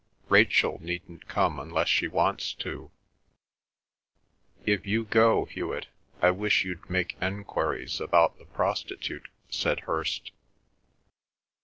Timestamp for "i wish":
6.23-6.65